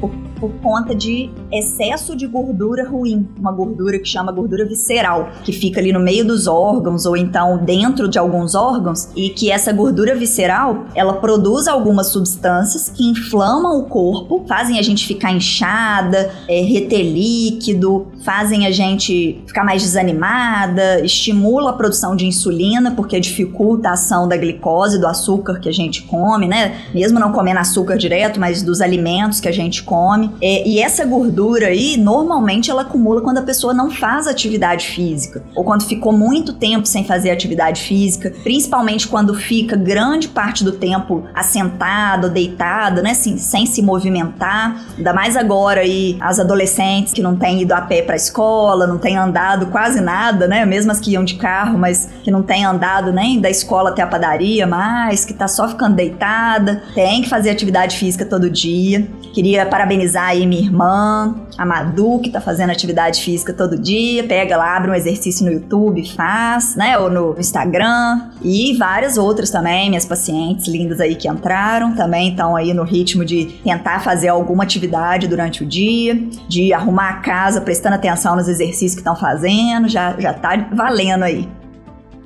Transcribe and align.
por, 0.00 0.10
por 0.38 0.50
conta 0.62 0.94
de 0.94 1.30
excesso 1.52 2.16
de 2.16 2.26
gordura 2.26 2.88
ruim, 2.88 3.28
uma 3.38 3.52
gordura 3.52 3.98
que 3.98 4.08
chama 4.08 4.32
gordura 4.32 4.64
visceral, 4.64 5.30
que 5.44 5.52
fica 5.52 5.80
ali 5.80 5.92
no 5.92 6.00
meio 6.00 6.24
dos 6.24 6.46
órgãos 6.46 7.04
ou 7.06 7.16
então 7.16 7.58
dentro 7.58 8.08
de 8.08 8.18
alguns 8.18 8.54
órgãos 8.54 9.08
e 9.14 9.30
que 9.30 9.50
essa 9.50 9.72
gordura 9.72 10.14
visceral, 10.14 10.86
ela 10.94 11.14
produz 11.14 11.68
algumas 11.68 12.08
substâncias 12.08 12.88
que 12.88 13.04
inflamam 13.04 13.78
o 13.78 13.84
corpo, 13.84 14.44
fazem 14.48 14.78
a 14.78 14.82
gente 14.82 15.06
ficar 15.06 15.32
inchada, 15.32 16.30
é, 16.48 16.60
reter 16.62 17.02
líquido, 17.02 18.06
fazem 18.24 18.66
a 18.66 18.70
gente 18.70 19.42
ficar 19.46 19.64
mais 19.64 19.82
desanimada, 19.82 21.00
estimula 21.04 21.70
a 21.70 21.72
produção 21.72 22.14
de 22.14 22.26
insulina 22.26 22.90
porque 22.92 23.18
dificulta 23.18 23.88
a 23.88 23.92
ação 23.92 24.28
da 24.28 24.36
glicose, 24.36 24.98
do 24.98 25.06
açúcar 25.06 25.58
que 25.58 25.68
a 25.68 25.72
gente 25.72 26.02
come, 26.02 26.46
né? 26.46 26.76
Mesmo 26.94 27.18
não 27.18 27.32
comendo 27.32 27.60
açúcar 27.60 27.96
direto, 27.96 28.38
mas 28.38 28.62
dos 28.62 28.80
alimentos 28.80 29.40
que 29.40 29.48
a 29.48 29.52
gente 29.52 29.82
come. 29.82 30.30
É, 30.42 30.68
e 30.68 30.80
essa 30.80 31.04
gordura 31.04 31.68
aí, 31.68 31.96
normalmente 31.96 32.70
ela 32.70 32.82
acumula 32.82 33.20
quando 33.22 33.38
a 33.38 33.42
pessoa 33.42 33.72
não 33.72 33.90
faz 33.90 34.26
atividade 34.26 34.86
física 34.86 35.42
ou 35.54 35.64
quando 35.64 35.84
ficou 35.84 36.12
muito 36.12 36.52
tempo 36.52 36.86
sem 36.86 37.04
fazer 37.04 37.30
atividade 37.30 37.82
física, 37.82 38.32
principalmente 38.42 39.08
quando 39.08 39.34
fica 39.34 39.76
grande 39.76 40.28
parte 40.28 40.62
do 40.62 40.72
tempo 40.72 41.24
assentado, 41.34 42.28
deitado, 42.28 43.02
né? 43.02 43.12
Assim, 43.12 43.36
sem 43.38 43.64
se 43.66 43.80
movimentar. 43.80 44.84
Ainda 44.96 45.12
mais 45.12 45.36
agora 45.36 45.80
aí 45.80 46.16
as 46.20 46.38
adolescentes 46.38 47.12
que 47.12 47.22
não 47.22 47.36
têm 47.36 47.62
ido 47.62 47.72
a 47.72 47.80
pé 47.80 48.02
para 48.10 48.16
a 48.16 48.18
escola, 48.18 48.88
não 48.88 48.98
têm 48.98 49.16
andado 49.16 49.66
quase 49.66 50.00
nada, 50.00 50.48
né? 50.48 50.66
Mesmo 50.66 50.90
as 50.90 50.98
que 50.98 51.12
iam 51.12 51.24
de 51.24 51.36
carro, 51.36 51.78
mas 51.78 52.08
que 52.24 52.30
não 52.30 52.42
têm 52.42 52.64
andado 52.64 53.12
nem 53.12 53.40
da 53.40 53.48
escola 53.48 53.90
até 53.90 54.02
a 54.02 54.06
padaria 54.06 54.66
mais, 54.66 55.24
que 55.24 55.32
tá 55.32 55.46
só 55.46 55.68
ficando 55.68 55.94
deitada, 55.94 56.82
tem 56.92 57.22
que 57.22 57.28
fazer 57.28 57.50
atividade 57.50 57.96
física 57.96 58.24
todo 58.24 58.50
dia. 58.50 59.06
Queria 59.32 59.64
parabenizar 59.64 60.30
aí 60.30 60.44
minha 60.44 60.60
irmã, 60.60 61.36
a 61.60 61.66
Madu, 61.66 62.20
que 62.20 62.30
tá 62.30 62.40
fazendo 62.40 62.70
atividade 62.70 63.22
física 63.22 63.52
todo 63.52 63.76
dia. 63.76 64.24
Pega 64.24 64.56
lá, 64.56 64.78
abre 64.78 64.90
um 64.90 64.94
exercício 64.94 65.44
no 65.44 65.52
YouTube, 65.52 66.10
faz, 66.16 66.74
né? 66.74 66.96
Ou 66.96 67.10
no 67.10 67.38
Instagram. 67.38 68.30
E 68.40 68.74
várias 68.78 69.18
outras 69.18 69.50
também, 69.50 69.90
minhas 69.90 70.06
pacientes 70.06 70.66
lindas 70.66 71.00
aí 71.00 71.14
que 71.14 71.28
entraram 71.28 71.94
também 71.94 72.30
estão 72.30 72.56
aí 72.56 72.72
no 72.72 72.82
ritmo 72.82 73.26
de 73.26 73.60
tentar 73.62 74.00
fazer 74.00 74.28
alguma 74.28 74.62
atividade 74.62 75.28
durante 75.28 75.62
o 75.62 75.66
dia, 75.66 76.14
de 76.48 76.72
arrumar 76.72 77.10
a 77.10 77.14
casa, 77.16 77.60
prestando 77.60 77.96
atenção 77.96 78.34
nos 78.34 78.48
exercícios 78.48 78.94
que 78.94 79.00
estão 79.00 79.14
fazendo. 79.14 79.86
Já, 79.86 80.18
já 80.18 80.32
tá 80.32 80.66
valendo 80.72 81.24
aí. 81.24 81.46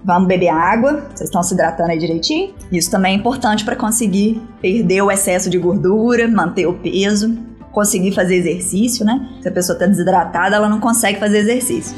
Vamos 0.04 0.28
beber 0.28 0.50
água. 0.50 1.06
Vocês 1.12 1.28
estão 1.28 1.42
se 1.42 1.54
hidratando 1.54 1.90
aí 1.90 1.98
direitinho? 1.98 2.54
Isso 2.70 2.88
também 2.88 3.14
é 3.14 3.16
importante 3.16 3.64
para 3.64 3.74
conseguir 3.74 4.40
perder 4.60 5.02
o 5.02 5.10
excesso 5.10 5.50
de 5.50 5.58
gordura, 5.58 6.28
manter 6.28 6.66
o 6.66 6.74
peso, 6.74 7.36
conseguir 7.74 8.12
fazer 8.12 8.36
exercício, 8.36 9.04
né? 9.04 9.28
Se 9.42 9.48
a 9.48 9.52
pessoa 9.52 9.74
está 9.74 9.86
desidratada, 9.86 10.56
ela 10.56 10.68
não 10.68 10.80
consegue 10.80 11.18
fazer 11.18 11.38
exercício. 11.38 11.94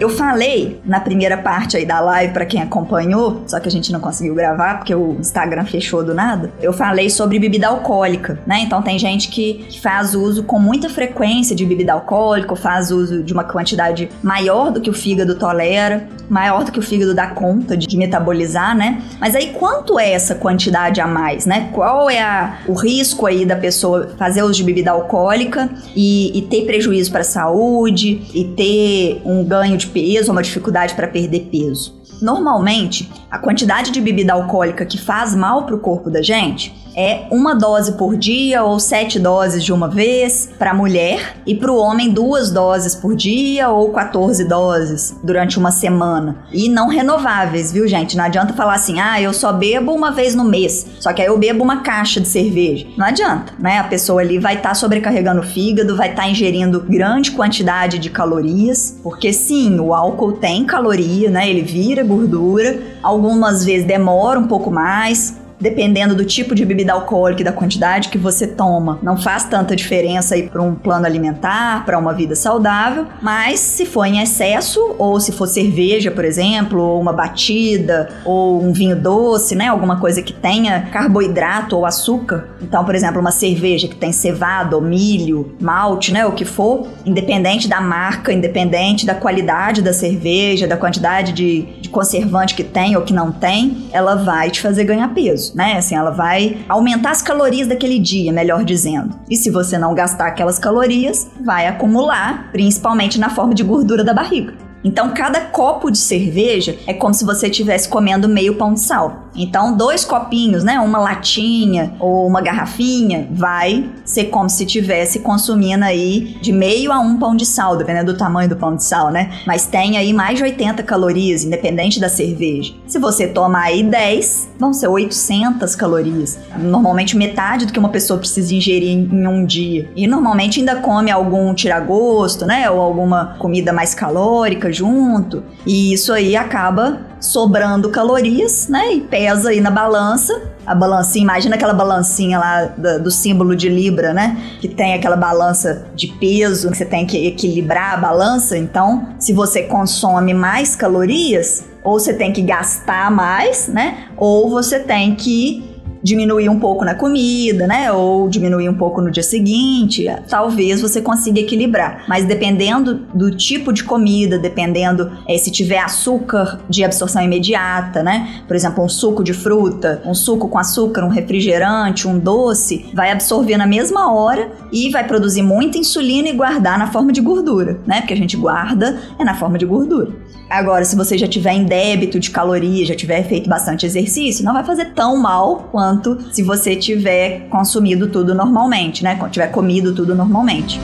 Eu 0.00 0.08
falei 0.08 0.80
na 0.84 0.98
primeira 0.98 1.36
parte 1.36 1.76
aí 1.76 1.86
da 1.86 2.00
live 2.00 2.32
para 2.32 2.44
quem 2.44 2.60
acompanhou, 2.60 3.42
só 3.46 3.60
que 3.60 3.68
a 3.68 3.70
gente 3.70 3.92
não 3.92 4.00
conseguiu 4.00 4.34
gravar 4.34 4.78
porque 4.78 4.94
o 4.94 5.16
Instagram 5.20 5.64
fechou 5.64 6.04
do 6.04 6.12
nada. 6.12 6.52
Eu 6.60 6.72
falei 6.72 7.08
sobre 7.08 7.38
bebida 7.38 7.68
alcoólica, 7.68 8.38
né? 8.46 8.60
Então 8.60 8.82
tem 8.82 8.98
gente 8.98 9.28
que 9.28 9.66
faz 9.80 10.14
uso 10.14 10.42
com 10.42 10.58
muita 10.58 10.88
frequência 10.90 11.54
de 11.54 11.64
bebida 11.64 11.92
alcoólica, 11.92 12.56
faz 12.56 12.90
uso 12.90 13.22
de 13.22 13.32
uma 13.32 13.44
quantidade 13.44 14.10
maior 14.22 14.72
do 14.72 14.80
que 14.80 14.90
o 14.90 14.92
fígado 14.92 15.36
tolera, 15.36 16.08
maior 16.28 16.64
do 16.64 16.72
que 16.72 16.78
o 16.78 16.82
fígado 16.82 17.14
dá 17.14 17.28
conta 17.28 17.76
de 17.76 17.96
metabolizar, 17.96 18.76
né? 18.76 19.02
Mas 19.20 19.34
aí 19.36 19.52
quanto 19.52 19.98
é 19.98 20.10
essa 20.10 20.34
quantidade 20.34 21.00
a 21.00 21.06
mais, 21.06 21.46
né? 21.46 21.70
Qual 21.72 22.10
é 22.10 22.20
a, 22.20 22.58
o 22.66 22.74
risco 22.74 23.26
aí 23.26 23.46
da 23.46 23.56
pessoa 23.56 24.10
fazer 24.18 24.42
uso 24.42 24.54
de 24.54 24.64
bebida 24.64 24.90
alcoólica 24.90 25.70
e, 25.94 26.36
e 26.36 26.42
ter 26.42 26.64
prejuízo 26.66 27.10
para 27.10 27.20
a 27.20 27.24
saúde 27.24 28.22
e 28.34 28.44
ter 28.44 29.22
um 29.24 29.44
ganho 29.44 29.76
de 29.76 29.83
de 29.84 29.92
peso 29.92 30.28
ou 30.28 30.32
uma 30.32 30.42
dificuldade 30.42 30.94
para 30.94 31.08
perder 31.08 31.48
peso. 31.50 31.94
Normalmente, 32.20 33.10
a 33.34 33.38
quantidade 33.38 33.90
de 33.90 34.00
bebida 34.00 34.32
alcoólica 34.32 34.86
que 34.86 34.96
faz 34.96 35.34
mal 35.34 35.64
para 35.64 35.74
o 35.74 35.80
corpo 35.80 36.08
da 36.08 36.22
gente 36.22 36.72
é 36.96 37.26
uma 37.30 37.54
dose 37.54 37.92
por 37.92 38.16
dia 38.16 38.62
ou 38.62 38.78
sete 38.78 39.18
doses 39.18 39.64
de 39.64 39.72
uma 39.72 39.88
vez 39.88 40.48
para 40.58 40.70
a 40.70 40.74
mulher 40.74 41.36
e 41.44 41.54
para 41.54 41.72
o 41.72 41.76
homem 41.76 42.10
duas 42.10 42.50
doses 42.50 42.94
por 42.94 43.16
dia 43.16 43.68
ou 43.68 43.90
14 43.90 44.44
doses 44.44 45.16
durante 45.22 45.58
uma 45.58 45.70
semana. 45.70 46.44
E 46.52 46.68
não 46.68 46.88
renováveis, 46.88 47.72
viu, 47.72 47.86
gente? 47.88 48.16
Não 48.16 48.24
adianta 48.24 48.54
falar 48.54 48.74
assim, 48.74 49.00
ah, 49.00 49.20
eu 49.20 49.32
só 49.32 49.52
bebo 49.52 49.92
uma 49.92 50.12
vez 50.12 50.34
no 50.34 50.44
mês, 50.44 50.86
só 51.00 51.12
que 51.12 51.20
aí 51.20 51.26
eu 51.28 51.38
bebo 51.38 51.64
uma 51.64 51.78
caixa 51.80 52.20
de 52.20 52.28
cerveja. 52.28 52.86
Não 52.96 53.06
adianta, 53.06 53.52
né? 53.58 53.78
A 53.78 53.84
pessoa 53.84 54.20
ali 54.20 54.38
vai 54.38 54.54
estar 54.54 54.70
tá 54.70 54.74
sobrecarregando 54.74 55.40
o 55.40 55.44
fígado, 55.44 55.96
vai 55.96 56.10
estar 56.10 56.22
tá 56.22 56.28
ingerindo 56.28 56.80
grande 56.80 57.32
quantidade 57.32 57.98
de 57.98 58.10
calorias, 58.10 58.96
porque 59.02 59.32
sim, 59.32 59.80
o 59.80 59.92
álcool 59.92 60.32
tem 60.32 60.64
caloria, 60.64 61.28
né? 61.28 61.50
Ele 61.50 61.62
vira 61.62 62.04
gordura, 62.04 62.78
algumas 63.24 63.64
vezes 63.64 63.86
demora 63.86 64.38
um 64.38 64.46
pouco 64.46 64.70
mais, 64.70 65.34
dependendo 65.64 66.14
do 66.14 66.26
tipo 66.26 66.54
de 66.54 66.62
bebida 66.62 66.92
alcoólica 66.92 67.40
e 67.40 67.44
da 67.44 67.50
quantidade 67.50 68.10
que 68.10 68.18
você 68.18 68.46
toma, 68.46 68.98
não 69.02 69.16
faz 69.16 69.44
tanta 69.44 69.74
diferença 69.74 70.34
aí 70.34 70.42
para 70.42 70.60
um 70.60 70.74
plano 70.74 71.06
alimentar, 71.06 71.86
para 71.86 71.98
uma 71.98 72.12
vida 72.12 72.36
saudável, 72.36 73.06
mas 73.22 73.60
se 73.60 73.86
for 73.86 74.04
em 74.04 74.20
excesso 74.20 74.94
ou 74.98 75.18
se 75.18 75.32
for 75.32 75.46
cerveja, 75.46 76.10
por 76.10 76.22
exemplo, 76.22 76.78
ou 76.78 77.00
uma 77.00 77.14
batida 77.14 78.10
ou 78.26 78.62
um 78.62 78.74
vinho 78.74 78.94
doce, 78.94 79.54
né, 79.54 79.68
alguma 79.68 79.98
coisa 79.98 80.20
que 80.20 80.34
tenha 80.34 80.82
carboidrato 80.92 81.78
ou 81.78 81.86
açúcar, 81.86 82.50
então, 82.60 82.84
por 82.84 82.94
exemplo, 82.94 83.18
uma 83.18 83.32
cerveja 83.32 83.88
que 83.88 83.96
tem 83.96 84.12
cevada 84.12 84.76
ou 84.76 84.82
milho, 84.82 85.54
malte, 85.58 86.12
né, 86.12 86.26
o 86.26 86.32
que 86.32 86.44
for, 86.44 86.88
independente 87.06 87.68
da 87.68 87.80
marca, 87.80 88.30
independente 88.34 89.06
da 89.06 89.14
qualidade 89.14 89.80
da 89.80 89.94
cerveja, 89.94 90.66
da 90.66 90.76
quantidade 90.76 91.32
de, 91.32 91.62
de 91.80 91.88
conservante 91.88 92.54
que 92.54 92.64
tem 92.64 92.96
ou 92.96 93.02
que 93.02 93.14
não 93.14 93.32
tem, 93.32 93.88
ela 93.92 94.14
vai 94.14 94.50
te 94.50 94.60
fazer 94.60 94.84
ganhar 94.84 95.08
peso 95.14 95.53
né? 95.54 95.76
Assim, 95.76 95.94
ela 95.94 96.10
vai 96.10 96.58
aumentar 96.68 97.10
as 97.10 97.22
calorias 97.22 97.68
daquele 97.68 97.98
dia, 97.98 98.32
melhor 98.32 98.64
dizendo. 98.64 99.18
E 99.30 99.36
se 99.36 99.50
você 99.50 99.78
não 99.78 99.94
gastar 99.94 100.26
aquelas 100.26 100.58
calorias, 100.58 101.30
vai 101.40 101.66
acumular, 101.66 102.50
principalmente 102.50 103.18
na 103.18 103.30
forma 103.30 103.54
de 103.54 103.62
gordura 103.62 104.02
da 104.02 104.12
barriga. 104.12 104.63
Então, 104.84 105.14
cada 105.14 105.40
copo 105.40 105.90
de 105.90 105.96
cerveja 105.96 106.76
é 106.86 106.92
como 106.92 107.14
se 107.14 107.24
você 107.24 107.48
estivesse 107.48 107.88
comendo 107.88 108.28
meio 108.28 108.56
pão 108.56 108.74
de 108.74 108.80
sal. 108.80 109.24
Então, 109.34 109.76
dois 109.76 110.04
copinhos, 110.04 110.62
né, 110.62 110.78
uma 110.78 110.98
latinha 110.98 111.94
ou 111.98 112.26
uma 112.26 112.40
garrafinha, 112.40 113.26
vai 113.32 113.90
ser 114.04 114.24
como 114.24 114.48
se 114.48 114.64
tivesse 114.66 115.20
consumindo 115.20 115.84
aí 115.84 116.36
de 116.40 116.52
meio 116.52 116.92
a 116.92 117.00
um 117.00 117.18
pão 117.18 117.34
de 117.34 117.46
sal, 117.46 117.76
dependendo 117.76 118.12
do 118.12 118.18
tamanho 118.18 118.48
do 118.48 118.56
pão 118.56 118.76
de 118.76 118.84
sal, 118.84 119.10
né? 119.10 119.32
Mas 119.46 119.66
tem 119.66 119.96
aí 119.96 120.12
mais 120.12 120.36
de 120.36 120.44
80 120.44 120.82
calorias, 120.82 121.42
independente 121.42 121.98
da 121.98 122.08
cerveja. 122.08 122.74
Se 122.86 122.98
você 122.98 123.26
tomar 123.26 123.64
aí 123.64 123.82
10, 123.82 124.50
vão 124.58 124.72
ser 124.72 124.88
800 124.88 125.74
calorias. 125.74 126.38
Normalmente 126.58 127.16
metade 127.16 127.66
do 127.66 127.72
que 127.72 127.78
uma 127.78 127.88
pessoa 127.88 128.18
precisa 128.18 128.54
ingerir 128.54 128.90
em 128.90 129.26
um 129.26 129.44
dia. 129.44 129.90
E 129.96 130.06
normalmente 130.06 130.60
ainda 130.60 130.76
come 130.76 131.10
algum 131.10 131.52
tiragosto, 131.54 132.44
né, 132.44 132.70
ou 132.70 132.80
alguma 132.80 133.36
comida 133.38 133.72
mais 133.72 133.94
calórica 133.94 134.73
junto. 134.74 135.42
E 135.66 135.92
isso 135.92 136.12
aí 136.12 136.36
acaba 136.36 137.00
sobrando 137.20 137.88
calorias, 137.88 138.68
né? 138.68 138.92
E 138.94 139.00
pesa 139.00 139.50
aí 139.50 139.60
na 139.60 139.70
balança. 139.70 140.50
A 140.66 140.74
balancinha, 140.74 141.22
imagina 141.22 141.56
aquela 141.56 141.74
balancinha 141.74 142.38
lá 142.38 142.64
do, 142.64 143.04
do, 143.04 143.10
símbolo 143.10 143.54
de 143.54 143.68
Libra, 143.68 144.12
né? 144.12 144.36
Que 144.60 144.68
tem 144.68 144.94
aquela 144.94 145.16
balança 145.16 145.86
de 145.94 146.08
peso, 146.08 146.70
que 146.70 146.76
você 146.76 146.84
tem 146.84 147.06
que 147.06 147.26
equilibrar 147.26 147.94
a 147.94 147.96
balança. 147.96 148.56
Então, 148.56 149.08
se 149.18 149.32
você 149.32 149.62
consome 149.62 150.34
mais 150.34 150.74
calorias, 150.74 151.64
ou 151.82 151.98
você 151.98 152.14
tem 152.14 152.32
que 152.32 152.42
gastar 152.42 153.10
mais, 153.10 153.68
né? 153.68 154.08
Ou 154.16 154.50
você 154.50 154.80
tem 154.80 155.14
que 155.14 155.73
diminuir 156.04 156.50
um 156.50 156.60
pouco 156.60 156.84
na 156.84 156.94
comida, 156.94 157.66
né? 157.66 157.90
Ou 157.90 158.28
diminuir 158.28 158.68
um 158.68 158.74
pouco 158.74 159.00
no 159.00 159.10
dia 159.10 159.22
seguinte, 159.22 160.06
talvez 160.28 160.82
você 160.82 161.00
consiga 161.00 161.40
equilibrar. 161.40 162.04
Mas 162.06 162.26
dependendo 162.26 163.06
do 163.14 163.34
tipo 163.34 163.72
de 163.72 163.82
comida, 163.82 164.38
dependendo 164.38 165.10
é, 165.26 165.38
se 165.38 165.50
tiver 165.50 165.78
açúcar 165.78 166.60
de 166.68 166.84
absorção 166.84 167.22
imediata, 167.22 168.02
né? 168.02 168.42
Por 168.46 168.54
exemplo, 168.54 168.84
um 168.84 168.88
suco 168.88 169.24
de 169.24 169.32
fruta, 169.32 170.02
um 170.04 170.14
suco 170.14 170.46
com 170.46 170.58
açúcar, 170.58 171.04
um 171.04 171.08
refrigerante, 171.08 172.06
um 172.06 172.18
doce, 172.18 172.86
vai 172.92 173.10
absorver 173.10 173.56
na 173.56 173.66
mesma 173.66 174.12
hora 174.12 174.52
e 174.70 174.90
vai 174.90 175.06
produzir 175.06 175.42
muita 175.42 175.78
insulina 175.78 176.28
e 176.28 176.32
guardar 176.32 176.78
na 176.78 176.88
forma 176.88 177.12
de 177.12 177.22
gordura, 177.22 177.80
né? 177.86 178.00
Porque 178.00 178.12
a 178.12 178.16
gente 178.16 178.36
guarda 178.36 178.98
é 179.18 179.24
na 179.24 179.34
forma 179.34 179.56
de 179.56 179.64
gordura. 179.64 180.12
Agora, 180.50 180.84
se 180.84 180.94
você 180.94 181.16
já 181.16 181.26
tiver 181.26 181.52
em 181.52 181.64
débito 181.64 182.20
de 182.20 182.30
calorias, 182.30 182.88
já 182.88 182.94
tiver 182.94 183.22
feito 183.24 183.48
bastante 183.48 183.86
exercício, 183.86 184.44
não 184.44 184.52
vai 184.52 184.62
fazer 184.62 184.92
tão 184.92 185.16
mal 185.16 185.68
quanto 185.72 185.93
se 186.30 186.42
você 186.42 186.76
tiver 186.76 187.48
consumido 187.48 188.08
tudo 188.08 188.34
normalmente, 188.34 189.02
né? 189.02 189.18
Tiver 189.30 189.48
comido 189.48 189.94
tudo 189.94 190.14
normalmente. 190.14 190.80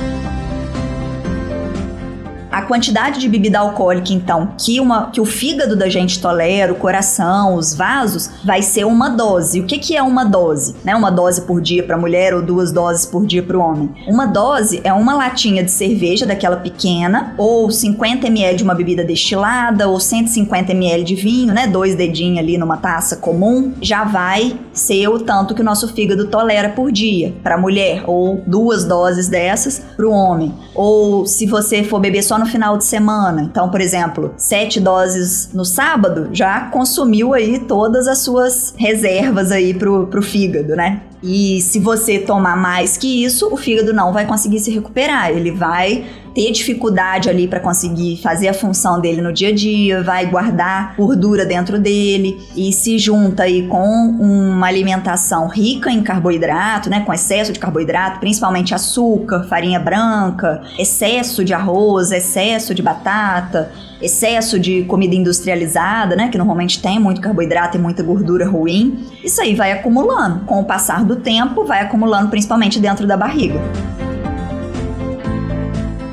A 2.51 2.63
quantidade 2.63 3.21
de 3.21 3.29
bebida 3.29 3.61
alcoólica, 3.61 4.13
então, 4.13 4.55
que, 4.59 4.81
uma, 4.81 5.11
que 5.11 5.21
o 5.21 5.25
fígado 5.25 5.77
da 5.77 5.89
gente 5.89 6.21
tolera, 6.21 6.73
o 6.73 6.77
coração, 6.77 7.55
os 7.55 7.73
vasos, 7.75 8.29
vai 8.45 8.61
ser 8.61 8.85
uma 8.85 9.09
dose. 9.09 9.61
O 9.61 9.65
que, 9.65 9.79
que 9.79 9.97
é 9.97 10.03
uma 10.03 10.25
dose? 10.25 10.75
Né? 10.85 10.95
Uma 10.97 11.11
dose 11.11 11.43
por 11.43 11.61
dia 11.61 11.85
para 11.85 11.97
mulher 11.97 12.35
ou 12.35 12.43
duas 12.43 12.73
doses 12.73 13.07
por 13.07 13.25
dia 13.25 13.41
para 13.41 13.57
o 13.57 13.61
homem. 13.61 13.91
Uma 14.09 14.27
dose 14.27 14.81
é 14.83 14.93
uma 14.93 15.15
latinha 15.15 15.63
de 15.63 15.71
cerveja 15.71 16.27
daquela 16.27 16.57
pequena, 16.57 17.35
ou 17.39 17.71
50 17.71 18.27
ml 18.27 18.57
de 18.57 18.65
uma 18.65 18.75
bebida 18.75 19.05
destilada, 19.05 19.89
ou 19.89 20.01
150 20.01 20.73
ml 20.73 21.05
de 21.05 21.15
vinho, 21.15 21.55
né? 21.55 21.69
Dois 21.69 21.95
dedinhos 21.95 22.39
ali 22.41 22.59
numa 22.59 22.77
taça 22.77 23.17
comum, 23.17 23.73
já 23.81 24.03
vai 24.03 24.59
ser 24.73 25.07
o 25.07 25.21
tanto 25.21 25.55
que 25.55 25.61
o 25.61 25.65
nosso 25.65 25.87
fígado 25.95 26.27
tolera 26.27 26.71
por 26.71 26.91
dia 26.91 27.33
para 27.45 27.57
mulher, 27.57 28.03
ou 28.09 28.43
duas 28.45 28.85
doses 28.85 29.29
dessas 29.29 29.79
para 29.97 30.07
o 30.07 30.11
homem. 30.11 30.53
Ou 30.75 31.27
se 31.27 31.47
você 31.47 31.85
for 31.85 32.01
beber 32.01 32.23
só 32.23 32.40
no 32.41 32.47
final 32.47 32.77
de 32.77 32.85
semana, 32.85 33.43
então, 33.43 33.71
por 33.71 33.81
exemplo, 33.81 34.35
sete 34.37 34.81
doses 34.81 35.51
no 35.53 35.65
sábado, 35.65 36.31
já 36.33 36.63
consumiu 36.71 37.35
aí 37.35 37.59
todas 37.61 38.09
as 38.09 38.19
suas 38.19 38.75
reservas 38.77 39.53
aí 39.53 39.75
pro, 39.75 40.07
pro 40.07 40.23
fígado, 40.23 40.75
né? 40.75 41.03
E 41.23 41.61
se 41.61 41.79
você 41.79 42.19
tomar 42.19 42.57
mais 42.57 42.97
que 42.97 43.23
isso, 43.25 43.53
o 43.53 43.57
fígado 43.57 43.93
não 43.93 44.13
vai 44.13 44.27
conseguir 44.27 44.59
se 44.59 44.71
recuperar. 44.71 45.31
Ele 45.31 45.51
vai 45.51 46.07
ter 46.35 46.51
dificuldade 46.53 47.29
ali 47.29 47.49
para 47.49 47.61
conseguir 47.61 48.19
fazer 48.23 48.49
a 48.49 48.55
função 48.55 49.01
dele 49.01 49.21
no 49.21 49.33
dia 49.33 49.49
a 49.49 49.55
dia, 49.55 50.03
vai 50.03 50.27
guardar 50.27 50.95
gordura 50.97 51.45
dentro 51.45 51.79
dele 51.79 52.41
e 52.57 52.73
se 52.73 52.99
junta 52.99 53.45
aí 53.45 53.67
com 53.67 53.85
uma 54.19 54.67
alimentação 54.67 55.49
rica 55.49 55.91
em 55.91 56.03
carboidrato, 56.03 56.89
né, 56.89 57.01
com 57.01 57.13
excesso 57.13 57.53
de 57.53 57.59
carboidrato, 57.59 58.21
principalmente 58.21 58.75
açúcar, 58.75 59.45
farinha 59.49 59.81
branca, 59.81 60.63
excesso 60.79 61.45
de 61.45 61.53
arroz, 61.53 62.11
excesso 62.11 62.75
de 62.75 62.83
batata, 62.83 63.71
excesso 64.01 64.59
de 64.59 64.85
comida 64.85 65.15
industrializada, 65.15 66.17
né, 66.17 66.29
que 66.29 66.39
normalmente 66.39 66.81
tem 66.81 66.99
muito 66.99 67.21
carboidrato 67.21 67.77
e 67.77 67.81
muita 67.81 68.03
gordura 68.03 68.49
ruim. 68.49 69.07
Isso 69.23 69.41
aí 69.41 69.55
vai 69.55 69.73
acumulando. 69.73 70.45
Com 70.47 70.61
o 70.61 70.65
passar 70.65 71.05
do 71.05 71.17
tempo, 71.17 71.65
vai 71.65 71.81
acumulando 71.83 72.29
principalmente 72.29 72.79
dentro 72.81 73.07
da 73.07 73.17
barriga. 73.17 73.61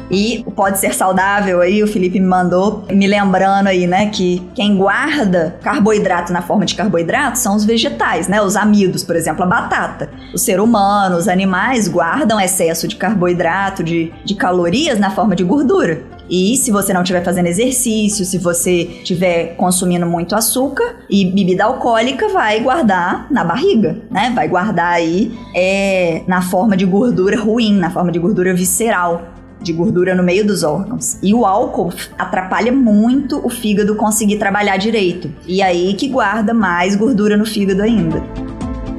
E 0.10 0.46
pode 0.56 0.80
ser 0.80 0.94
saudável 0.94 1.62
aí, 1.62 1.84
o 1.84 1.88
Felipe 1.88 2.20
me 2.20 2.26
mandou, 2.26 2.86
me 2.90 3.08
lembrando 3.08 3.68
aí, 3.68 3.86
né, 3.86 4.10
que 4.10 4.42
quem 4.56 4.78
guarda 4.78 5.58
carboidrato 5.62 6.32
na 6.32 6.42
forma 6.42 6.66
de 6.66 6.76
carboidrato 6.76 7.38
são 7.38 7.56
os 7.56 7.66
vegetais, 7.66 8.28
né, 8.28 8.42
os 8.42 8.56
amidos, 8.56 9.04
por 9.04 9.16
exemplo, 9.16 9.44
a 9.44 9.46
batata. 9.46 10.10
O 10.34 10.38
ser 10.38 10.60
humano, 10.60 11.18
os 11.18 11.28
animais 11.28 11.88
guardam 11.88 12.40
excesso 12.40 12.88
de 12.88 12.96
carboidrato, 12.96 13.84
de, 13.84 14.14
de 14.24 14.36
calorias 14.36 15.00
na 15.00 15.12
forma 15.12 15.36
de 15.36 15.44
gordura. 15.44 16.02
E 16.30 16.58
se 16.58 16.72
você 16.72 16.94
não 16.94 17.04
estiver 17.04 17.24
fazendo 17.24 17.46
exercício, 17.46 18.26
se 18.26 18.38
você 18.38 18.82
estiver 18.82 19.56
consumindo 19.56 20.06
muito 20.06 20.36
açúcar 20.36 20.98
e 21.10 21.26
bebida 21.26 21.64
alcoólica, 21.64 22.28
vai 22.30 22.60
guardar 22.60 23.28
na 23.32 23.46
barriga, 23.46 23.98
né? 24.12 24.32
Vai 24.36 24.48
guardar 24.48 24.94
aí 24.94 25.32
é, 25.56 26.24
na 26.28 26.42
forma 26.42 26.76
de 26.76 26.86
gordura 26.86 27.40
ruim, 27.40 27.78
na 27.78 27.90
forma 27.90 28.12
de 28.12 28.20
gordura 28.20 28.54
visceral 28.54 29.37
de 29.62 29.74
gordura 29.74 30.16
no 30.16 30.24
meio 30.24 30.46
dos 30.46 30.64
órgãos. 30.64 31.18
E 31.22 31.34
o 31.34 31.46
álcool 31.46 31.94
atrapalha 32.18 32.72
muito 32.72 33.46
o 33.46 33.50
fígado 33.50 33.96
conseguir 33.96 34.38
trabalhar 34.38 34.78
direito. 34.78 35.32
E 35.46 35.62
aí 35.62 35.94
que 35.94 36.08
guarda 36.08 36.54
mais 36.54 36.96
gordura 36.96 37.36
no 37.36 37.46
fígado 37.46 37.82
ainda. 37.82 38.24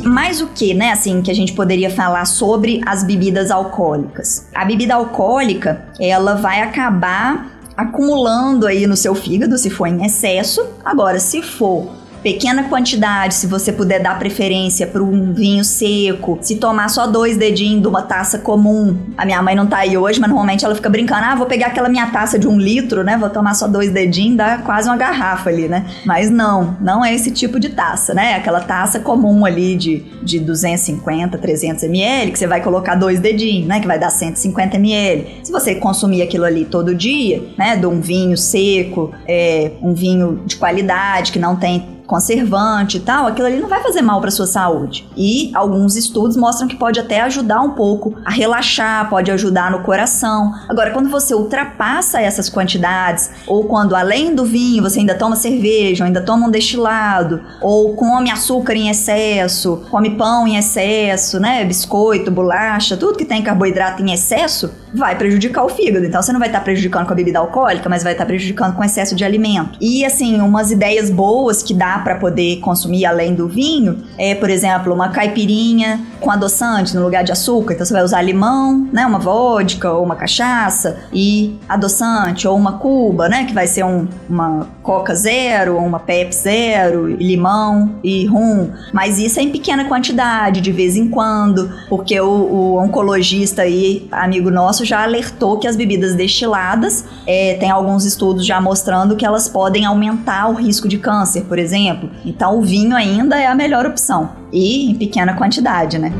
Mais 0.04 0.40
o 0.40 0.46
que, 0.48 0.74
né, 0.74 0.92
assim, 0.92 1.20
que 1.20 1.30
a 1.30 1.34
gente 1.34 1.52
poderia 1.52 1.90
falar 1.90 2.24
sobre 2.24 2.80
as 2.86 3.02
bebidas 3.02 3.50
alcoólicas? 3.50 4.48
A 4.54 4.64
bebida 4.64 4.94
alcoólica, 4.94 5.84
ela 6.00 6.34
vai 6.34 6.60
acabar 6.60 7.58
acumulando 7.76 8.66
aí 8.66 8.86
no 8.86 8.96
seu 8.96 9.14
fígado 9.14 9.56
se 9.56 9.70
for 9.70 9.86
em 9.86 10.04
excesso. 10.04 10.66
Agora, 10.84 11.20
se 11.20 11.42
for 11.42 11.88
pequena 12.22 12.64
quantidade, 12.64 13.34
se 13.34 13.46
você 13.46 13.72
puder 13.72 14.02
dar 14.02 14.18
preferência 14.18 14.86
para 14.86 15.02
um 15.02 15.32
vinho 15.32 15.64
seco, 15.64 16.38
se 16.40 16.56
tomar 16.56 16.88
só 16.88 17.06
dois 17.06 17.36
dedinhos 17.36 17.82
de 17.82 17.88
uma 17.88 18.02
taça 18.02 18.38
comum. 18.38 18.96
A 19.16 19.24
minha 19.24 19.42
mãe 19.42 19.54
não 19.54 19.66
tá 19.66 19.78
aí 19.78 19.96
hoje, 19.96 20.20
mas 20.20 20.28
normalmente 20.28 20.64
ela 20.64 20.74
fica 20.74 20.88
brincando: 20.88 21.24
ah, 21.24 21.34
vou 21.34 21.46
pegar 21.46 21.68
aquela 21.68 21.88
minha 21.88 22.06
taça 22.08 22.38
de 22.38 22.48
um 22.48 22.58
litro, 22.58 23.02
né? 23.04 23.16
Vou 23.16 23.30
tomar 23.30 23.54
só 23.54 23.66
dois 23.66 23.90
dedinhos, 23.90 24.36
dá 24.36 24.58
quase 24.58 24.88
uma 24.88 24.96
garrafa 24.96 25.50
ali, 25.50 25.68
né? 25.68 25.86
Mas 26.04 26.30
não, 26.30 26.76
não 26.80 27.04
é 27.04 27.14
esse 27.14 27.30
tipo 27.30 27.58
de 27.58 27.70
taça, 27.70 28.14
né? 28.14 28.34
Aquela 28.34 28.60
taça 28.60 29.00
comum 29.00 29.44
ali 29.44 29.76
de, 29.76 30.04
de 30.22 30.38
250, 30.38 31.38
300 31.38 31.84
ml, 31.84 32.32
que 32.32 32.38
você 32.38 32.46
vai 32.46 32.62
colocar 32.62 32.94
dois 32.94 33.20
dedinhos, 33.20 33.66
né? 33.66 33.80
Que 33.80 33.86
vai 33.86 33.98
dar 33.98 34.10
150 34.10 34.76
ml. 34.76 35.40
Se 35.42 35.52
você 35.52 35.74
consumir 35.74 36.22
aquilo 36.22 36.44
ali 36.44 36.64
todo 36.64 36.94
dia, 36.94 37.42
né? 37.56 37.76
De 37.76 37.86
um 37.86 38.00
vinho 38.00 38.36
seco, 38.36 39.12
é, 39.26 39.72
um 39.82 39.94
vinho 39.94 40.42
de 40.46 40.56
qualidade, 40.56 41.32
que 41.32 41.38
não 41.38 41.56
tem 41.56 41.97
conservante 42.08 42.96
e 42.96 43.00
tal, 43.00 43.26
aquilo 43.26 43.46
ali 43.46 43.60
não 43.60 43.68
vai 43.68 43.82
fazer 43.82 44.00
mal 44.00 44.18
para 44.18 44.30
sua 44.30 44.46
saúde. 44.46 45.06
E 45.14 45.52
alguns 45.54 45.94
estudos 45.94 46.38
mostram 46.38 46.66
que 46.66 46.74
pode 46.74 46.98
até 46.98 47.20
ajudar 47.20 47.60
um 47.60 47.72
pouco 47.72 48.16
a 48.24 48.30
relaxar, 48.30 49.10
pode 49.10 49.30
ajudar 49.30 49.70
no 49.70 49.80
coração. 49.80 50.54
Agora, 50.66 50.90
quando 50.90 51.10
você 51.10 51.34
ultrapassa 51.34 52.18
essas 52.18 52.48
quantidades, 52.48 53.30
ou 53.46 53.64
quando 53.64 53.94
além 53.94 54.34
do 54.34 54.46
vinho 54.46 54.82
você 54.82 55.00
ainda 55.00 55.14
toma 55.14 55.36
cerveja, 55.36 56.06
ainda 56.06 56.22
toma 56.22 56.46
um 56.46 56.50
destilado, 56.50 57.42
ou 57.60 57.94
come 57.94 58.30
açúcar 58.30 58.74
em 58.74 58.88
excesso, 58.88 59.82
come 59.90 60.16
pão 60.16 60.48
em 60.48 60.56
excesso, 60.56 61.38
né, 61.38 61.62
biscoito, 61.62 62.30
bolacha, 62.30 62.96
tudo 62.96 63.18
que 63.18 63.24
tem 63.26 63.42
carboidrato 63.42 64.02
em 64.02 64.12
excesso, 64.12 64.72
vai 64.94 65.16
prejudicar 65.16 65.64
o 65.64 65.68
fígado. 65.68 66.04
Então 66.04 66.22
você 66.22 66.32
não 66.32 66.40
vai 66.40 66.48
estar 66.48 66.58
tá 66.58 66.64
prejudicando 66.64 67.06
com 67.06 67.12
a 67.12 67.16
bebida 67.16 67.38
alcoólica, 67.38 67.88
mas 67.88 68.02
vai 68.02 68.12
estar 68.12 68.24
tá 68.24 68.28
prejudicando 68.28 68.74
com 68.74 68.82
excesso 68.82 69.14
de 69.14 69.24
alimento. 69.24 69.78
E 69.80 70.04
assim, 70.04 70.40
umas 70.40 70.70
ideias 70.70 71.10
boas 71.10 71.62
que 71.62 71.74
dá 71.74 71.98
para 71.98 72.16
poder 72.16 72.60
consumir 72.60 73.06
além 73.06 73.34
do 73.34 73.48
vinho 73.48 74.02
é, 74.18 74.34
por 74.34 74.50
exemplo, 74.50 74.92
uma 74.92 75.10
caipirinha 75.10 76.00
com 76.20 76.30
adoçante 76.30 76.94
no 76.94 77.02
lugar 77.02 77.22
de 77.22 77.32
açúcar. 77.32 77.74
Então 77.74 77.86
você 77.86 77.92
vai 77.92 78.02
usar 78.02 78.22
limão, 78.22 78.88
né, 78.92 79.06
uma 79.06 79.18
vodka 79.18 79.92
ou 79.92 80.04
uma 80.04 80.16
cachaça 80.16 80.98
e 81.12 81.56
adoçante 81.68 82.46
ou 82.48 82.56
uma 82.56 82.72
cuba, 82.72 83.28
né, 83.28 83.44
que 83.44 83.54
vai 83.54 83.66
ser 83.66 83.84
um, 83.84 84.06
uma 84.28 84.66
Coca 84.82 85.14
zero 85.14 85.74
ou 85.74 85.84
uma 85.84 86.00
Pepsi 86.00 86.48
zero, 86.48 87.10
e 87.10 87.16
limão 87.16 87.96
e 88.02 88.26
rum. 88.26 88.70
Mas 88.92 89.18
isso 89.18 89.38
é 89.38 89.42
em 89.42 89.50
pequena 89.50 89.84
quantidade, 89.84 90.60
de 90.60 90.72
vez 90.72 90.96
em 90.96 91.08
quando, 91.08 91.70
porque 91.88 92.18
o, 92.20 92.26
o 92.26 92.78
oncologista 92.78 93.62
aí, 93.62 94.08
amigo 94.10 94.50
nosso, 94.50 94.77
já 94.84 95.02
alertou 95.02 95.58
que 95.58 95.66
as 95.66 95.76
bebidas 95.76 96.14
destiladas 96.14 97.04
é, 97.26 97.54
tem 97.54 97.70
alguns 97.70 98.04
estudos 98.04 98.46
já 98.46 98.60
mostrando 98.60 99.16
que 99.16 99.24
elas 99.24 99.48
podem 99.48 99.84
aumentar 99.84 100.48
o 100.48 100.54
risco 100.54 100.88
de 100.88 100.98
câncer, 100.98 101.44
por 101.44 101.58
exemplo. 101.58 102.10
Então 102.24 102.58
o 102.58 102.62
vinho 102.62 102.96
ainda 102.96 103.38
é 103.40 103.46
a 103.46 103.54
melhor 103.54 103.86
opção 103.86 104.30
e 104.52 104.90
em 104.90 104.94
pequena 104.94 105.34
quantidade, 105.34 105.98
né? 105.98 106.12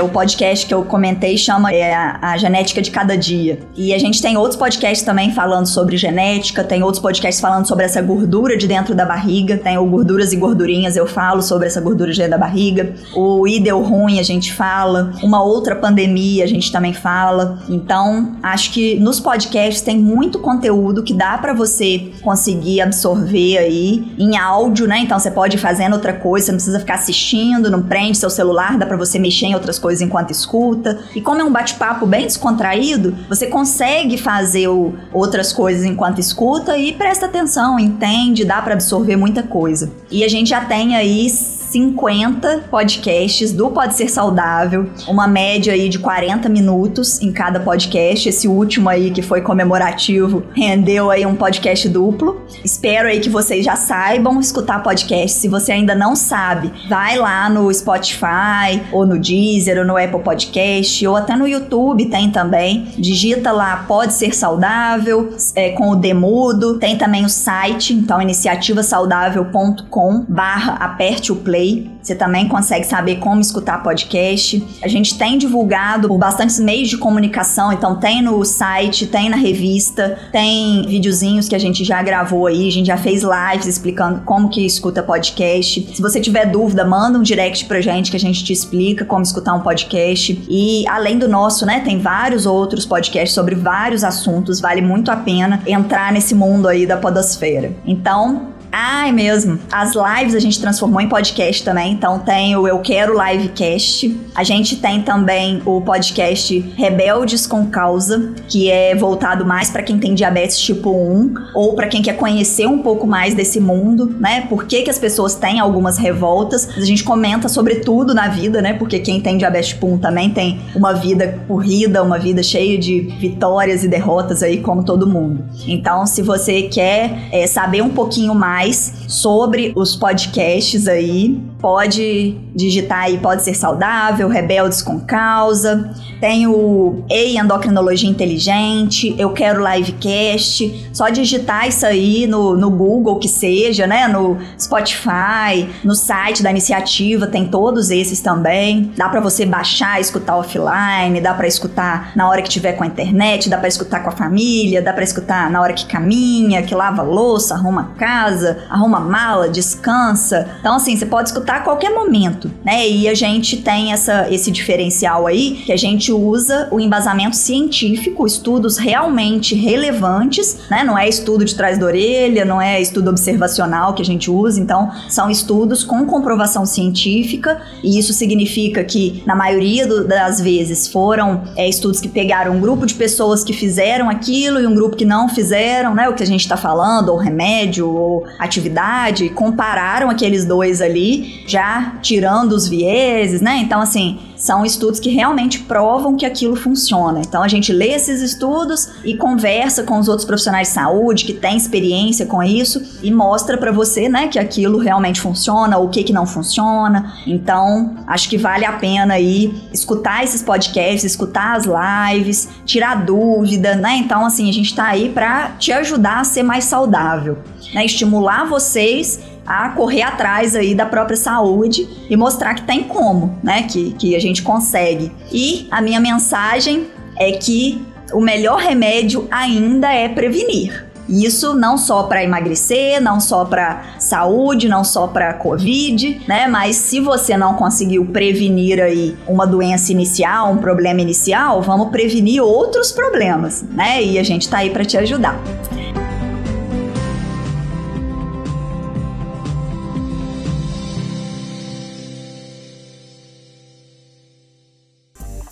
O 0.00 0.08
podcast 0.08 0.64
que 0.64 0.72
eu 0.72 0.84
comentei 0.84 1.36
chama 1.36 1.72
é, 1.72 1.92
a, 1.92 2.36
Genética 2.38 2.80
de 2.80 2.88
Cada 2.88 3.18
Dia. 3.18 3.58
E 3.76 3.92
a 3.92 3.98
gente 3.98 4.22
tem 4.22 4.36
outros 4.36 4.56
podcasts 4.56 5.04
também 5.04 5.32
falando 5.32 5.66
sobre 5.66 5.96
genética, 5.96 6.62
tem 6.62 6.84
outros 6.84 7.02
podcasts 7.02 7.40
falando 7.40 7.66
sobre 7.66 7.84
essa 7.84 8.00
gordura 8.00 8.56
de 8.56 8.68
dentro 8.68 8.94
da 8.94 9.04
barriga. 9.04 9.56
Tem 9.56 9.76
o 9.76 9.84
Gorduras 9.84 10.32
e 10.32 10.36
Gordurinhas, 10.36 10.96
eu 10.96 11.04
falo 11.04 11.42
sobre 11.42 11.66
essa 11.66 11.80
gordura 11.80 12.12
de 12.12 12.18
dentro 12.18 12.30
da 12.30 12.38
barriga. 12.38 12.94
O 13.12 13.44
Ideu 13.48 13.82
Ruim 13.82 14.20
a 14.20 14.22
gente 14.22 14.52
fala. 14.52 15.12
Uma 15.20 15.42
outra 15.42 15.74
pandemia 15.74 16.44
a 16.44 16.46
gente 16.46 16.70
também 16.70 16.92
fala. 16.92 17.58
Então, 17.68 18.36
acho 18.40 18.70
que 18.70 19.00
nos 19.00 19.18
podcasts 19.18 19.82
tem 19.82 19.98
muito 19.98 20.38
conteúdo 20.38 21.02
que 21.02 21.12
dá 21.12 21.36
para 21.38 21.52
você 21.52 22.12
conseguir 22.22 22.82
absorver 22.82 23.58
aí 23.58 24.14
em 24.16 24.36
áudio, 24.36 24.86
né? 24.86 25.00
Então 25.00 25.18
você 25.18 25.30
pode 25.32 25.56
ir 25.56 25.60
fazendo 25.60 25.94
outra 25.94 26.12
coisa, 26.12 26.46
você 26.46 26.52
não 26.52 26.58
precisa 26.58 26.78
ficar 26.78 26.94
assistindo, 26.94 27.68
não 27.68 27.82
prende 27.82 28.16
seu 28.16 28.30
celular, 28.30 28.78
dá 28.78 28.86
para 28.86 28.96
você 28.96 29.18
mexer 29.18 29.46
em 29.46 29.54
outras 29.54 29.76
coisas 29.76 29.87
coisas 29.88 30.02
enquanto 30.02 30.30
escuta. 30.30 30.98
E 31.14 31.20
como 31.22 31.40
é 31.40 31.44
um 31.44 31.50
bate-papo 31.50 32.04
bem 32.04 32.26
descontraído, 32.26 33.16
você 33.26 33.46
consegue 33.46 34.18
fazer 34.18 34.68
o, 34.68 34.92
outras 35.12 35.50
coisas 35.50 35.82
enquanto 35.84 36.18
escuta 36.18 36.76
e 36.76 36.92
presta 36.92 37.24
atenção, 37.24 37.80
entende, 37.80 38.44
dá 38.44 38.60
para 38.60 38.74
absorver 38.74 39.16
muita 39.16 39.42
coisa. 39.42 39.90
E 40.10 40.22
a 40.22 40.28
gente 40.28 40.50
já 40.50 40.62
tem 40.62 40.94
aí 40.94 41.24
50 41.70 42.64
podcasts 42.70 43.52
do 43.52 43.70
Pode 43.70 43.94
Ser 43.94 44.08
Saudável, 44.08 44.88
uma 45.06 45.28
média 45.28 45.74
aí 45.74 45.90
de 45.90 45.98
40 45.98 46.48
minutos 46.48 47.20
em 47.20 47.30
cada 47.30 47.60
podcast. 47.60 48.28
Esse 48.28 48.48
último 48.48 48.88
aí 48.88 49.10
que 49.10 49.20
foi 49.20 49.42
comemorativo 49.42 50.42
rendeu 50.54 51.10
aí 51.10 51.26
um 51.26 51.36
podcast 51.36 51.86
duplo. 51.88 52.40
Espero 52.64 53.08
aí 53.08 53.20
que 53.20 53.28
vocês 53.28 53.64
já 53.64 53.76
saibam 53.76 54.40
escutar 54.40 54.82
podcast. 54.82 55.38
Se 55.38 55.46
você 55.46 55.72
ainda 55.72 55.94
não 55.94 56.16
sabe, 56.16 56.72
vai 56.88 57.18
lá 57.18 57.50
no 57.50 57.70
Spotify 57.72 58.82
ou 58.90 59.04
no 59.04 59.18
Deezer 59.18 59.78
ou 59.78 59.84
no 59.84 59.98
Apple 59.98 60.22
Podcast 60.22 61.06
ou 61.06 61.16
até 61.16 61.36
no 61.36 61.46
YouTube 61.46 62.06
tem 62.06 62.30
também. 62.30 62.88
Digita 62.96 63.52
lá 63.52 63.84
Pode 63.86 64.14
Ser 64.14 64.34
Saudável 64.34 65.34
é, 65.54 65.72
com 65.72 65.90
o 65.90 65.96
Demudo. 65.96 66.78
Tem 66.78 66.96
também 66.96 67.26
o 67.26 67.28
site, 67.28 67.92
então 67.92 68.22
iniciativasaudável.com 68.22 70.24
barra 70.28 70.74
aperte 70.74 71.30
o 71.30 71.36
play 71.36 71.57
Play. 71.58 71.90
Você 72.00 72.14
também 72.14 72.48
consegue 72.48 72.86
saber 72.86 73.16
como 73.16 73.40
escutar 73.40 73.82
podcast. 73.82 74.64
A 74.82 74.88
gente 74.88 75.18
tem 75.18 75.36
divulgado 75.36 76.08
por 76.08 76.16
bastantes 76.16 76.58
meios 76.58 76.88
de 76.88 76.96
comunicação, 76.96 77.72
então 77.72 77.96
tem 77.96 78.22
no 78.22 78.42
site, 78.44 79.06
tem 79.06 79.28
na 79.28 79.36
revista, 79.36 80.18
tem 80.32 80.86
videozinhos 80.86 81.48
que 81.48 81.54
a 81.54 81.58
gente 81.58 81.84
já 81.84 82.02
gravou 82.02 82.46
aí, 82.46 82.68
a 82.68 82.72
gente 82.72 82.86
já 82.86 82.96
fez 82.96 83.22
lives 83.22 83.66
explicando 83.66 84.22
como 84.24 84.48
que 84.48 84.64
escuta 84.64 85.02
podcast. 85.02 85.94
Se 85.94 86.00
você 86.00 86.20
tiver 86.20 86.46
dúvida, 86.46 86.84
manda 86.84 87.18
um 87.18 87.22
direct 87.22 87.66
pra 87.66 87.80
gente 87.80 88.10
que 88.10 88.16
a 88.16 88.20
gente 88.20 88.42
te 88.42 88.52
explica 88.52 89.04
como 89.04 89.22
escutar 89.22 89.54
um 89.54 89.60
podcast. 89.60 90.40
E 90.48 90.86
além 90.88 91.18
do 91.18 91.28
nosso, 91.28 91.66
né, 91.66 91.80
tem 91.80 91.98
vários 91.98 92.46
outros 92.46 92.86
podcasts 92.86 93.34
sobre 93.34 93.54
vários 93.54 94.04
assuntos, 94.04 94.60
vale 94.60 94.80
muito 94.80 95.10
a 95.10 95.16
pena 95.16 95.60
entrar 95.66 96.12
nesse 96.12 96.34
mundo 96.34 96.68
aí 96.68 96.86
da 96.86 96.96
podosfera. 96.96 97.72
Então, 97.84 98.57
ah, 98.70 99.08
é 99.08 99.12
mesmo. 99.12 99.58
As 99.72 99.94
lives 99.94 100.34
a 100.34 100.38
gente 100.38 100.60
transformou 100.60 101.00
em 101.00 101.08
podcast 101.08 101.64
também. 101.64 101.92
Então 101.92 102.18
tem 102.18 102.56
o 102.56 102.68
Eu 102.68 102.80
Quero 102.80 103.12
Livecast. 103.12 104.14
A 104.34 104.44
gente 104.44 104.76
tem 104.76 105.02
também 105.02 105.62
o 105.64 105.80
podcast 105.80 106.58
Rebeldes 106.76 107.46
com 107.46 107.66
Causa, 107.66 108.34
que 108.46 108.70
é 108.70 108.94
voltado 108.94 109.46
mais 109.46 109.70
para 109.70 109.82
quem 109.82 109.98
tem 109.98 110.14
diabetes 110.14 110.58
tipo 110.58 110.90
1 110.90 111.34
ou 111.54 111.74
para 111.74 111.86
quem 111.86 112.02
quer 112.02 112.14
conhecer 112.16 112.66
um 112.66 112.78
pouco 112.78 113.06
mais 113.06 113.34
desse 113.34 113.60
mundo, 113.60 114.14
né? 114.20 114.42
Por 114.42 114.66
que, 114.66 114.82
que 114.82 114.90
as 114.90 114.98
pessoas 114.98 115.34
têm 115.34 115.58
algumas 115.60 115.96
revoltas. 115.96 116.68
A 116.76 116.84
gente 116.84 117.02
comenta 117.04 117.48
sobre 117.48 117.76
tudo 117.76 118.14
na 118.14 118.28
vida, 118.28 118.60
né? 118.60 118.74
Porque 118.74 118.98
quem 118.98 119.20
tem 119.20 119.38
diabetes 119.38 119.70
tipo 119.70 119.86
1 119.86 119.98
também 119.98 120.30
tem 120.30 120.60
uma 120.74 120.92
vida 120.92 121.40
corrida, 121.48 122.02
uma 122.02 122.18
vida 122.18 122.42
cheia 122.42 122.78
de 122.78 123.00
vitórias 123.18 123.82
e 123.82 123.88
derrotas 123.88 124.42
aí, 124.42 124.60
como 124.60 124.84
todo 124.84 125.06
mundo. 125.06 125.44
Então, 125.66 126.06
se 126.06 126.22
você 126.22 126.62
quer 126.62 127.28
é, 127.32 127.46
saber 127.46 127.82
um 127.82 127.90
pouquinho 127.90 128.34
mais 128.34 128.57
mais 128.58 128.92
sobre 129.06 129.72
os 129.76 129.94
podcasts 129.94 130.88
aí. 130.88 131.40
Pode 131.60 132.36
digitar 132.54 133.04
aí 133.04 133.18
Pode 133.18 133.42
Ser 133.42 133.54
Saudável, 133.54 134.28
Rebeldes 134.28 134.82
com 134.82 135.00
Causa. 135.00 135.92
Tem 136.20 136.46
o 136.46 137.04
Ei 137.08 137.36
Endocrinologia 137.36 138.08
Inteligente, 138.10 139.14
Eu 139.16 139.30
Quero 139.30 139.64
Livecast. 139.64 140.88
Só 140.92 141.08
digitar 141.08 141.68
isso 141.68 141.86
aí 141.86 142.26
no, 142.26 142.56
no 142.56 142.70
Google, 142.70 143.18
que 143.18 143.28
seja, 143.28 143.86
né? 143.86 144.08
No 144.08 144.36
Spotify, 144.58 145.68
no 145.84 145.94
site 145.94 146.42
da 146.42 146.50
iniciativa, 146.50 147.26
tem 147.26 147.46
todos 147.46 147.90
esses 147.90 148.20
também. 148.20 148.92
Dá 148.96 149.08
para 149.08 149.20
você 149.20 149.46
baixar, 149.46 150.00
escutar 150.00 150.36
offline, 150.36 151.20
dá 151.20 151.34
para 151.34 151.46
escutar 151.46 152.12
na 152.16 152.28
hora 152.28 152.42
que 152.42 152.48
tiver 152.48 152.72
com 152.72 152.82
a 152.82 152.86
internet, 152.86 153.48
dá 153.48 153.58
para 153.58 153.68
escutar 153.68 154.02
com 154.02 154.08
a 154.08 154.12
família, 154.12 154.82
dá 154.82 154.92
para 154.92 155.04
escutar 155.04 155.50
na 155.50 155.60
hora 155.60 155.72
que 155.72 155.86
caminha, 155.86 156.62
que 156.62 156.74
lava 156.74 157.02
louça, 157.02 157.54
arruma 157.54 157.92
casa 157.96 158.47
casa, 158.48 158.58
arruma 158.70 159.00
mala, 159.00 159.48
descansa. 159.48 160.48
Então, 160.60 160.76
assim, 160.76 160.96
você 160.96 161.06
pode 161.06 161.28
escutar 161.28 161.56
a 161.56 161.60
qualquer 161.60 161.90
momento, 161.90 162.50
né? 162.64 162.88
E 162.88 163.08
a 163.08 163.14
gente 163.14 163.58
tem 163.58 163.92
essa, 163.92 164.28
esse 164.30 164.50
diferencial 164.50 165.26
aí, 165.26 165.62
que 165.66 165.72
a 165.72 165.76
gente 165.76 166.12
usa 166.12 166.68
o 166.70 166.80
embasamento 166.80 167.36
científico, 167.36 168.26
estudos 168.26 168.78
realmente 168.78 169.54
relevantes, 169.54 170.58
né? 170.70 170.84
Não 170.84 170.96
é 170.96 171.08
estudo 171.08 171.44
de 171.44 171.54
trás 171.54 171.78
da 171.78 171.86
orelha, 171.86 172.44
não 172.44 172.60
é 172.60 172.80
estudo 172.80 173.10
observacional 173.10 173.94
que 173.94 174.02
a 174.02 174.04
gente 174.04 174.30
usa, 174.30 174.60
então 174.60 174.90
são 175.08 175.30
estudos 175.30 175.84
com 175.84 176.06
comprovação 176.06 176.64
científica, 176.64 177.60
e 177.82 177.98
isso 177.98 178.12
significa 178.12 178.84
que, 178.84 179.22
na 179.26 179.34
maioria 179.34 179.86
do, 179.86 180.06
das 180.06 180.40
vezes, 180.40 180.88
foram 180.88 181.44
é, 181.56 181.68
estudos 181.68 182.00
que 182.00 182.08
pegaram 182.08 182.56
um 182.56 182.60
grupo 182.60 182.86
de 182.86 182.94
pessoas 182.94 183.42
que 183.42 183.52
fizeram 183.52 184.08
aquilo 184.08 184.60
e 184.60 184.66
um 184.66 184.74
grupo 184.74 184.96
que 184.96 185.04
não 185.04 185.28
fizeram, 185.28 185.94
né? 185.94 186.08
O 186.08 186.14
que 186.14 186.22
a 186.22 186.26
gente 186.26 186.40
está 186.40 186.56
falando, 186.56 187.10
ou 187.10 187.16
remédio, 187.16 187.88
ou 187.88 188.24
atividade, 188.38 189.28
compararam 189.30 190.08
aqueles 190.08 190.44
dois 190.44 190.80
ali, 190.80 191.42
já 191.46 191.98
tirando 192.02 192.52
os 192.52 192.68
vieses, 192.68 193.40
né? 193.40 193.58
Então, 193.58 193.80
assim, 193.80 194.18
são 194.38 194.64
estudos 194.64 195.00
que 195.00 195.10
realmente 195.10 195.60
provam 195.60 196.16
que 196.16 196.24
aquilo 196.24 196.56
funciona. 196.56 197.20
Então 197.20 197.42
a 197.42 197.48
gente 197.48 197.72
lê 197.72 197.88
esses 197.88 198.22
estudos 198.22 198.88
e 199.04 199.16
conversa 199.16 199.82
com 199.82 199.98
os 199.98 200.08
outros 200.08 200.24
profissionais 200.24 200.68
de 200.68 200.74
saúde 200.74 201.24
que 201.24 201.34
têm 201.34 201.56
experiência 201.56 202.24
com 202.24 202.42
isso 202.42 202.80
e 203.02 203.10
mostra 203.10 203.58
para 203.58 203.72
você, 203.72 204.08
né, 204.08 204.28
que 204.28 204.38
aquilo 204.38 204.78
realmente 204.78 205.20
funciona, 205.20 205.78
o 205.78 205.88
que 205.88 206.04
que 206.04 206.12
não 206.12 206.26
funciona. 206.26 207.12
Então, 207.26 207.96
acho 208.06 208.28
que 208.28 208.38
vale 208.38 208.64
a 208.64 208.72
pena 208.72 209.14
aí 209.14 209.54
escutar 209.72 210.22
esses 210.22 210.42
podcasts, 210.42 211.04
escutar 211.04 211.56
as 211.56 211.64
lives, 211.66 212.48
tirar 212.64 213.04
dúvida, 213.04 213.74
né? 213.74 213.96
Então, 213.96 214.24
assim, 214.24 214.48
a 214.48 214.52
gente 214.52 214.74
tá 214.74 214.86
aí 214.86 215.08
para 215.08 215.50
te 215.58 215.72
ajudar 215.72 216.20
a 216.20 216.24
ser 216.24 216.42
mais 216.42 216.64
saudável, 216.64 217.38
né? 217.74 217.84
Estimular 217.84 218.44
vocês 218.46 219.20
a 219.48 219.70
correr 219.70 220.02
atrás 220.02 220.54
aí 220.54 220.74
da 220.74 220.84
própria 220.84 221.16
saúde 221.16 221.88
e 222.10 222.16
mostrar 222.16 222.52
que 222.54 222.62
tem 222.62 222.84
como, 222.84 223.38
né? 223.42 223.62
Que, 223.62 223.92
que 223.92 224.14
a 224.14 224.20
gente 224.20 224.42
consegue. 224.42 225.10
E 225.32 225.66
a 225.70 225.80
minha 225.80 225.98
mensagem 225.98 226.86
é 227.18 227.32
que 227.32 227.82
o 228.12 228.20
melhor 228.20 228.58
remédio 228.58 229.26
ainda 229.30 229.90
é 229.90 230.06
prevenir. 230.08 230.86
Isso 231.08 231.54
não 231.54 231.78
só 231.78 232.02
para 232.02 232.22
emagrecer, 232.22 233.00
não 233.00 233.18
só 233.18 233.42
para 233.42 233.94
saúde, 233.98 234.68
não 234.68 234.84
só 234.84 235.06
para 235.06 235.32
COVID, 235.32 236.20
né? 236.28 236.46
Mas 236.46 236.76
se 236.76 237.00
você 237.00 237.34
não 237.34 237.54
conseguiu 237.54 238.04
prevenir 238.04 238.78
aí 238.82 239.16
uma 239.26 239.46
doença 239.46 239.90
inicial, 239.90 240.52
um 240.52 240.58
problema 240.58 241.00
inicial, 241.00 241.62
vamos 241.62 241.88
prevenir 241.88 242.42
outros 242.42 242.92
problemas, 242.92 243.62
né? 243.62 244.02
E 244.02 244.18
a 244.18 244.22
gente 244.22 244.46
tá 244.50 244.58
aí 244.58 244.68
para 244.68 244.84
te 244.84 244.98
ajudar. 244.98 245.40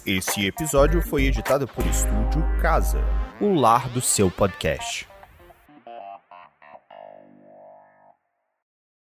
Esse 0.06 0.46
episódio 0.46 1.02
foi 1.02 1.24
editado 1.24 1.66
por 1.66 1.84
Estúdio 1.84 2.40
Casa, 2.62 3.04
o 3.40 3.52
lar 3.52 3.88
do 3.88 4.00
seu 4.00 4.30
podcast. 4.30 5.08